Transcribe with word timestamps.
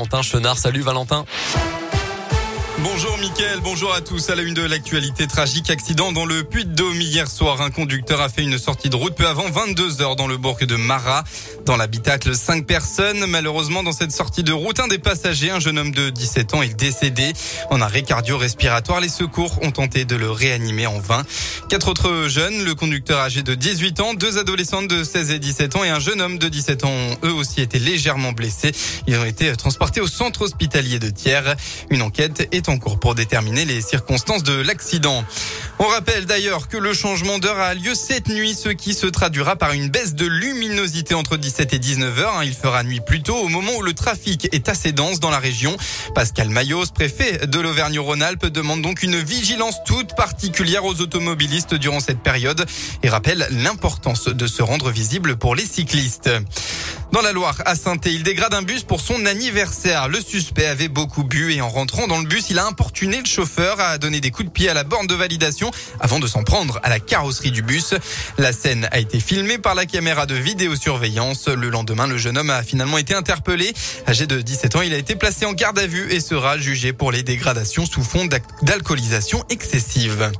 Valentin 0.00 0.22
Chenard. 0.22 0.56
Salut 0.56 0.84
Valentin. 0.84 1.24
Bonjour 2.84 3.18
Mickaël, 3.18 3.58
bonjour 3.60 3.92
à 3.92 4.00
tous. 4.00 4.30
À 4.30 4.36
la 4.36 4.42
une 4.42 4.54
de 4.54 4.62
l'actualité, 4.62 5.26
tragique 5.26 5.68
accident 5.68 6.12
dans 6.12 6.24
le 6.24 6.44
Puy-de-Dôme 6.44 7.00
hier 7.00 7.28
soir. 7.28 7.60
Un 7.60 7.70
conducteur 7.70 8.20
a 8.20 8.28
fait 8.28 8.42
une 8.42 8.56
sortie 8.56 8.88
de 8.88 8.94
route 8.94 9.16
peu 9.16 9.26
avant 9.26 9.50
22 9.50 10.00
heures 10.00 10.14
dans 10.14 10.28
le 10.28 10.36
bourg 10.36 10.58
de 10.60 10.76
Marat. 10.76 11.24
Dans 11.66 11.76
l'habitacle, 11.76 12.36
cinq 12.36 12.66
personnes. 12.66 13.26
Malheureusement, 13.26 13.82
dans 13.82 13.90
cette 13.90 14.12
sortie 14.12 14.44
de 14.44 14.52
route, 14.52 14.78
un 14.78 14.86
des 14.86 14.98
passagers, 14.98 15.50
un 15.50 15.58
jeune 15.58 15.76
homme 15.76 15.90
de 15.90 16.10
17 16.10 16.54
ans, 16.54 16.62
est 16.62 16.78
décédé. 16.78 17.32
En 17.70 17.80
arrêt 17.80 18.02
cardio-respiratoire, 18.02 19.00
les 19.00 19.08
secours 19.08 19.58
ont 19.62 19.72
tenté 19.72 20.04
de 20.04 20.14
le 20.14 20.30
réanimer 20.30 20.86
en 20.86 21.00
vain. 21.00 21.24
Quatre 21.68 21.88
autres 21.88 22.28
jeunes, 22.28 22.64
le 22.64 22.76
conducteur 22.76 23.18
âgé 23.18 23.42
de 23.42 23.54
18 23.54 24.00
ans, 24.00 24.14
deux 24.14 24.38
adolescentes 24.38 24.88
de 24.88 25.02
16 25.02 25.32
et 25.32 25.38
17 25.40 25.76
ans 25.76 25.84
et 25.84 25.90
un 25.90 26.00
jeune 26.00 26.20
homme 26.20 26.38
de 26.38 26.48
17 26.48 26.84
ans 26.84 26.90
ont 26.90 27.18
eux 27.24 27.32
aussi 27.32 27.60
été 27.60 27.80
légèrement 27.80 28.32
blessés. 28.32 28.72
Ils 29.06 29.16
ont 29.16 29.24
été 29.24 29.54
transportés 29.56 30.00
au 30.00 30.06
centre 30.06 30.42
hospitalier 30.42 30.98
de 30.98 31.10
Thiers. 31.10 31.54
Une 31.90 32.02
enquête 32.02 32.48
est 32.52 32.67
en 32.68 32.78
cours 32.78 32.98
pour 32.98 33.14
déterminer 33.14 33.64
les 33.64 33.80
circonstances 33.80 34.42
de 34.42 34.52
l'accident. 34.60 35.24
On 35.78 35.86
rappelle 35.86 36.26
d'ailleurs 36.26 36.68
que 36.68 36.76
le 36.76 36.92
changement 36.92 37.38
d'heure 37.38 37.58
a 37.58 37.74
lieu 37.74 37.94
cette 37.94 38.28
nuit, 38.28 38.54
ce 38.54 38.68
qui 38.68 38.94
se 38.94 39.06
traduira 39.06 39.56
par 39.56 39.72
une 39.72 39.88
baisse 39.88 40.14
de 40.14 40.26
luminosité 40.26 41.14
entre 41.14 41.36
17 41.36 41.72
et 41.72 41.78
19 41.78 42.18
heures. 42.18 42.42
Il 42.44 42.54
fera 42.54 42.82
nuit 42.82 43.00
plus 43.00 43.22
tôt 43.22 43.36
au 43.36 43.48
moment 43.48 43.72
où 43.76 43.82
le 43.82 43.92
trafic 43.92 44.48
est 44.52 44.68
assez 44.68 44.92
dense 44.92 45.20
dans 45.20 45.30
la 45.30 45.38
région. 45.38 45.76
Pascal 46.14 46.48
Mayos, 46.48 46.86
préfet 46.92 47.46
de 47.46 47.60
l'Auvergne-Rhône-Alpes, 47.60 48.46
demande 48.46 48.82
donc 48.82 49.02
une 49.02 49.18
vigilance 49.18 49.76
toute 49.86 50.16
particulière 50.16 50.84
aux 50.84 51.00
automobilistes 51.00 51.74
durant 51.74 52.00
cette 52.00 52.20
période 52.20 52.66
et 53.02 53.08
rappelle 53.08 53.46
l'importance 53.50 54.28
de 54.28 54.46
se 54.46 54.62
rendre 54.62 54.90
visible 54.90 55.36
pour 55.36 55.54
les 55.54 55.66
cyclistes. 55.66 56.30
Dans 57.12 57.22
la 57.22 57.32
Loire, 57.32 57.56
à 57.64 57.74
saint 57.74 57.96
il 58.04 58.22
dégrade 58.22 58.52
un 58.52 58.62
bus 58.62 58.82
pour 58.82 59.00
son 59.00 59.24
anniversaire. 59.24 60.08
Le 60.08 60.20
suspect 60.20 60.66
avait 60.66 60.88
beaucoup 60.88 61.24
bu 61.24 61.54
et 61.54 61.62
en 61.62 61.68
rentrant 61.68 62.06
dans 62.06 62.18
le 62.18 62.26
bus, 62.26 62.50
il 62.50 62.58
a 62.58 62.66
importuné 62.66 63.18
le 63.18 63.24
chauffeur, 63.24 63.80
a 63.80 63.96
donné 63.96 64.20
des 64.20 64.30
coups 64.30 64.48
de 64.48 64.52
pied 64.52 64.68
à 64.68 64.74
la 64.74 64.84
borne 64.84 65.06
de 65.06 65.14
validation 65.14 65.70
avant 66.00 66.18
de 66.18 66.26
s'en 66.26 66.42
prendre 66.42 66.78
à 66.82 66.90
la 66.90 67.00
carrosserie 67.00 67.50
du 67.50 67.62
bus. 67.62 67.94
La 68.36 68.52
scène 68.52 68.88
a 68.92 68.98
été 68.98 69.20
filmée 69.20 69.56
par 69.56 69.74
la 69.74 69.86
caméra 69.86 70.26
de 70.26 70.34
vidéosurveillance. 70.34 71.48
Le 71.48 71.70
lendemain, 71.70 72.06
le 72.06 72.18
jeune 72.18 72.36
homme 72.36 72.50
a 72.50 72.62
finalement 72.62 72.98
été 72.98 73.14
interpellé. 73.14 73.72
Âgé 74.06 74.26
de 74.26 74.42
17 74.42 74.76
ans, 74.76 74.82
il 74.82 74.92
a 74.92 74.98
été 74.98 75.16
placé 75.16 75.46
en 75.46 75.54
garde 75.54 75.78
à 75.78 75.86
vue 75.86 76.12
et 76.12 76.20
sera 76.20 76.58
jugé 76.58 76.92
pour 76.92 77.10
les 77.10 77.22
dégradations 77.22 77.86
sous 77.86 78.02
fond 78.02 78.28
d'alcoolisation 78.62 79.44
excessive. 79.48 80.30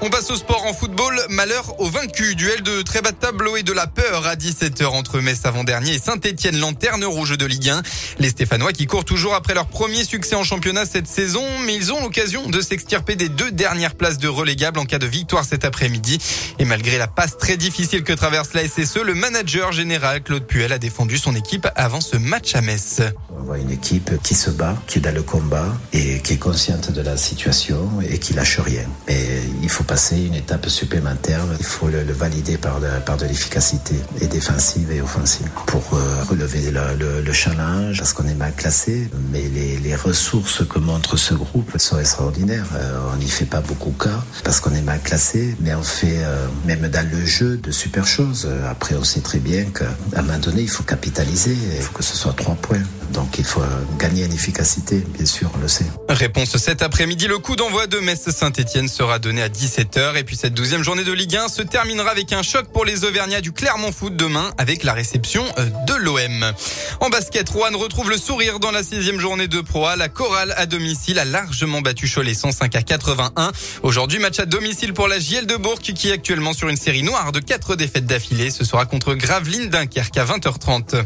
On 0.00 0.10
passe 0.10 0.30
au 0.30 0.36
sport 0.36 0.64
en 0.64 0.72
football. 0.72 1.20
Malheur 1.28 1.80
au 1.80 1.90
vaincu. 1.90 2.36
Duel 2.36 2.62
de 2.62 2.82
très 2.82 3.02
bas 3.02 3.10
de 3.10 3.16
tableau 3.16 3.56
et 3.56 3.64
de 3.64 3.72
la 3.72 3.88
peur 3.88 4.28
à 4.28 4.36
17h 4.36 4.86
entre 4.86 5.18
Metz 5.18 5.40
avant-dernier 5.42 5.94
et 5.94 5.98
Saint-Etienne, 5.98 6.56
lanterne 6.56 7.04
rouge 7.04 7.36
de 7.36 7.44
Ligue 7.44 7.70
1. 7.70 7.82
Les 8.20 8.28
Stéphanois 8.28 8.72
qui 8.72 8.86
courent 8.86 9.04
toujours 9.04 9.34
après 9.34 9.54
leur 9.54 9.66
premier 9.66 10.04
succès 10.04 10.36
en 10.36 10.44
championnat 10.44 10.86
cette 10.86 11.08
saison, 11.08 11.42
mais 11.66 11.74
ils 11.74 11.92
ont 11.92 12.00
l'occasion 12.00 12.48
de 12.48 12.60
s'extirper 12.60 13.16
des 13.16 13.28
deux 13.28 13.50
dernières 13.50 13.96
places 13.96 14.18
de 14.18 14.28
relégable 14.28 14.78
en 14.78 14.84
cas 14.84 14.98
de 14.98 15.06
victoire 15.06 15.44
cet 15.44 15.64
après-midi. 15.64 16.18
Et 16.60 16.64
malgré 16.64 16.96
la 16.96 17.08
passe 17.08 17.36
très 17.36 17.56
difficile 17.56 18.04
que 18.04 18.12
traverse 18.12 18.54
la 18.54 18.68
SSE, 18.68 18.98
le 18.98 19.14
manager 19.14 19.72
général 19.72 20.22
Claude 20.22 20.46
Puel 20.46 20.72
a 20.72 20.78
défendu 20.78 21.18
son 21.18 21.34
équipe 21.34 21.66
avant 21.74 22.00
ce 22.00 22.16
match 22.16 22.54
à 22.54 22.60
Metz. 22.60 23.00
On 23.36 23.42
voit 23.42 23.58
une 23.58 23.72
équipe 23.72 24.22
qui 24.22 24.36
se 24.36 24.50
bat, 24.50 24.76
qui 24.86 24.98
est 24.98 25.02
dans 25.02 25.14
le 25.14 25.22
combat 25.22 25.76
et 25.92 26.20
qui 26.20 26.34
est 26.34 26.38
consciente 26.38 26.92
de 26.92 27.00
la 27.00 27.16
situation 27.16 27.90
et 28.08 28.18
qui 28.18 28.32
lâche 28.32 28.60
rien. 28.60 28.86
Mais 29.08 29.42
il 29.60 29.68
faut 29.68 29.87
passer 29.88 30.22
une 30.22 30.34
étape 30.34 30.68
supplémentaire. 30.68 31.40
Il 31.58 31.64
faut 31.64 31.88
le, 31.88 32.02
valider 32.12 32.58
par 32.58 32.78
de, 32.78 32.86
par 33.06 33.16
de 33.16 33.24
l'efficacité 33.24 33.96
et 34.20 34.26
défensive 34.26 34.92
et 34.92 35.00
offensive 35.00 35.48
pour 35.66 35.82
euh, 35.94 36.22
relever 36.28 36.70
le, 36.70 37.22
le, 37.22 37.32
challenge 37.32 37.98
parce 37.98 38.12
qu'on 38.12 38.28
est 38.28 38.34
mal 38.34 38.52
classé. 38.54 39.08
Mais 39.32 39.42
les, 39.48 39.78
les, 39.78 39.96
ressources 39.96 40.62
que 40.68 40.78
montre 40.78 41.16
ce 41.16 41.32
groupe 41.32 41.76
sont 41.78 41.98
extraordinaires. 41.98 42.66
Euh, 42.74 43.12
on 43.14 43.16
n'y 43.16 43.30
fait 43.30 43.46
pas 43.46 43.62
beaucoup 43.62 43.92
cas 43.92 44.22
parce 44.44 44.60
qu'on 44.60 44.74
est 44.74 44.82
mal 44.82 45.00
classé, 45.00 45.56
mais 45.60 45.74
on 45.74 45.82
fait 45.82 46.18
euh, 46.18 46.46
même 46.66 46.86
dans 46.88 47.08
le 47.10 47.24
jeu 47.24 47.56
de 47.56 47.70
super 47.70 48.06
choses. 48.06 48.46
Après, 48.70 48.94
on 48.94 49.04
sait 49.04 49.20
très 49.20 49.38
bien 49.38 49.64
qu'à 49.64 49.86
un 50.16 50.22
moment 50.22 50.38
donné, 50.38 50.62
il 50.62 50.68
faut 50.68 50.84
capitaliser. 50.84 51.56
Il 51.76 51.82
faut 51.82 51.94
que 51.94 52.04
ce 52.04 52.16
soit 52.16 52.34
trois 52.34 52.56
points. 52.56 52.82
Donc 53.14 53.38
il 53.38 53.44
faut 53.44 53.62
gagner 53.98 54.26
en 54.26 54.30
efficacité, 54.30 55.02
bien 55.16 55.24
sûr, 55.24 55.50
on 55.56 55.60
le 55.62 55.68
sait. 55.68 55.86
Réponse 56.10 56.56
cet 56.58 56.82
après-midi. 56.82 57.26
Le 57.26 57.38
coup 57.38 57.56
d'envoi 57.56 57.86
de 57.86 57.98
Metz-Saint-Etienne 58.00 58.86
sera 58.86 59.18
donné 59.18 59.40
à 59.40 59.48
17h. 59.78 60.16
Et 60.16 60.24
puis 60.24 60.36
cette 60.36 60.54
douzième 60.54 60.82
journée 60.82 61.04
de 61.04 61.12
Ligue 61.12 61.36
1 61.36 61.48
se 61.48 61.62
terminera 61.62 62.10
avec 62.10 62.32
un 62.32 62.42
choc 62.42 62.66
pour 62.72 62.84
les 62.84 63.04
Auvergnats 63.04 63.40
du 63.40 63.52
Clermont 63.52 63.92
Foot 63.92 64.16
demain 64.16 64.52
avec 64.58 64.82
la 64.82 64.92
réception 64.92 65.44
euh, 65.58 65.66
de 65.86 65.94
l'OM. 65.94 66.52
En 67.00 67.08
basket, 67.10 67.48
Rouen 67.48 67.76
retrouve 67.76 68.10
le 68.10 68.16
sourire 68.16 68.58
dans 68.58 68.72
la 68.72 68.82
sixième 68.82 69.20
journée 69.20 69.46
de 69.46 69.60
Pro. 69.60 69.86
La 69.96 70.08
chorale 70.08 70.52
à 70.56 70.66
domicile 70.66 71.20
a 71.20 71.24
largement 71.24 71.80
battu 71.80 72.10
Cholet 72.12 72.34
105 72.34 72.74
à 72.74 72.82
81. 72.82 73.52
Aujourd'hui, 73.82 74.18
match 74.18 74.40
à 74.40 74.46
domicile 74.46 74.94
pour 74.94 75.06
la 75.06 75.20
JL 75.20 75.46
de 75.46 75.56
Bourg 75.56 75.78
qui 75.78 76.08
est 76.08 76.12
actuellement 76.12 76.52
sur 76.52 76.68
une 76.68 76.76
série 76.76 77.04
noire 77.04 77.30
de 77.30 77.38
quatre 77.38 77.76
défaites 77.76 78.06
d'affilée. 78.06 78.50
Ce 78.50 78.64
sera 78.64 78.84
contre 78.84 79.14
Gravelines 79.14 79.68
Dunkerque 79.68 80.18
à 80.18 80.24
20h30. 80.24 81.04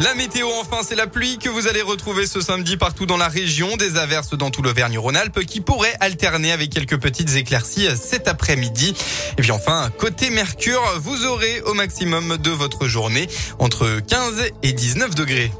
La 0.00 0.14
météo, 0.14 0.46
enfin, 0.60 0.78
c'est 0.86 0.94
la 0.94 1.08
pluie 1.08 1.38
que 1.38 1.48
vous 1.48 1.66
allez 1.66 1.82
retrouver 1.82 2.26
ce 2.26 2.40
samedi 2.40 2.76
partout 2.76 3.04
dans 3.04 3.16
la 3.16 3.26
région. 3.26 3.76
Des 3.76 3.96
averses 3.96 4.34
dans 4.34 4.50
tout 4.50 4.62
l'Auvergne-Rhône-Alpes 4.62 5.40
qui 5.40 5.60
pourraient 5.60 5.96
alterner 5.98 6.52
avec 6.52 6.70
quelques 6.70 7.00
petites 7.00 7.34
éclaircies 7.34 7.88
cet 8.00 8.28
après-midi. 8.28 8.94
Et 9.38 9.42
puis 9.42 9.50
enfin, 9.50 9.90
côté 9.98 10.30
Mercure, 10.30 10.82
vous 11.00 11.26
aurez 11.26 11.62
au 11.62 11.74
maximum 11.74 12.36
de 12.36 12.50
votre 12.50 12.86
journée 12.86 13.28
entre 13.58 14.00
15 14.06 14.52
et 14.62 14.72
19 14.72 15.16
degrés. 15.16 15.50